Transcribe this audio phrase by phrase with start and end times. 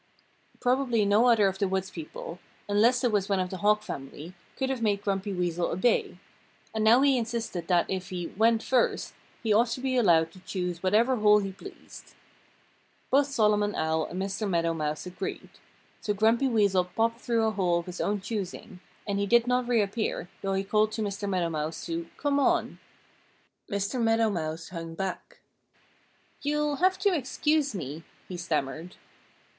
[0.59, 4.33] Probably no other of the woods people unless it was one of the Hawk family
[4.57, 6.17] could have made Grumpy Weasel obey.
[6.73, 10.39] And now he insisted that if he "went first" he ought to be allowed to
[10.39, 12.15] choose whatever hole he pleased.
[13.11, 14.49] Both Solomon Owl and Mr.
[14.49, 15.49] Meadow Mouse agreed.
[16.01, 19.67] So Grumpy Weasel popped through a hole of his own choosing, and he did not
[19.67, 21.29] reappear, though he called to Mr.
[21.29, 22.79] Meadow Mouse to "come on."
[23.69, 24.01] Mr.
[24.01, 25.37] Meadow Mouse hung back.
[26.41, 28.95] "You'll have to excuse me," he stammered.